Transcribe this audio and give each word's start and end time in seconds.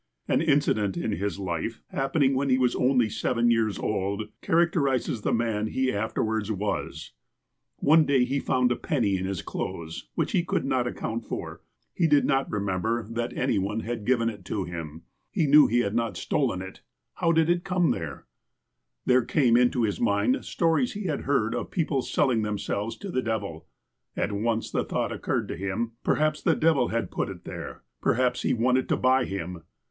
An 0.27 0.41
incident 0.41 0.97
in 0.97 1.11
his 1.11 1.37
life, 1.37 1.83
happening 1.91 2.33
when 2.33 2.49
he 2.49 2.57
was 2.57 2.75
only 2.75 3.05
8e\'en 3.05 3.51
years 3.51 3.77
old, 3.77 4.29
characterizes 4.41 5.21
the 5.21 5.31
man 5.31 5.67
he 5.67 5.93
afterwards 5.93 6.51
was: 6.51 7.11
One 7.77 8.07
day 8.07 8.25
he 8.25 8.39
found 8.39 8.71
a 8.71 8.75
penny 8.75 9.15
in 9.15 9.25
his 9.25 9.43
clothes 9.43 10.09
which 10.15 10.31
he 10.31 10.43
could 10.43 10.65
not 10.65 10.87
account 10.87 11.23
for. 11.25 11.61
He 11.93 12.07
did 12.07 12.25
not 12.25 12.49
remember 12.49 13.03
that 13.11 13.25
any 13.25 13.27
THE 13.27 13.27
BOY 13.27 13.27
THE 13.27 13.29
FATHER 13.29 13.31
OF 13.31 13.35
THE 13.35 13.37
MAN 13.37 13.53
21 13.53 13.65
one 13.67 13.79
bad 13.85 14.07
giv^en 14.07 14.33
it 14.39 14.45
to 14.45 14.63
him. 14.63 15.01
He 15.29 15.45
knew 15.45 15.67
lie 15.67 15.83
had 15.85 15.93
not 15.93 16.17
stolen 16.17 16.61
it— 16.63 16.81
how 17.21 17.31
did 17.31 17.47
it 17.47 17.63
come 17.63 17.91
there 17.91 18.15
1 18.15 18.23
There 19.05 19.23
came 19.25 19.55
into 19.55 19.83
his 19.83 20.01
mind 20.01 20.43
stories 20.43 20.93
he 20.93 21.03
had 21.03 21.21
heard 21.25 21.53
of 21.53 21.69
people 21.69 22.01
selling 22.01 22.41
themselves 22.41 22.97
to 22.97 23.11
the 23.11 23.21
devil. 23.21 23.67
At 24.17 24.31
once 24.31 24.71
the 24.71 24.83
thought 24.83 25.11
oc 25.11 25.21
curred 25.23 25.47
to 25.49 25.55
him:" 25.55 25.91
Perhaps 26.03 26.41
the 26.41 26.55
devil 26.55 26.87
had 26.87 27.11
put 27.11 27.29
it 27.29 27.43
there; 27.45 27.83
perhaps 28.01 28.41
he 28.41 28.55
wanted 28.55 28.89
to 28.89 28.97
buy 28.97 29.25
him." 29.25 29.61